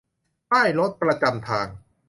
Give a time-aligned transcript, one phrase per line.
[0.49, 1.67] ป้ายรถประจำทาง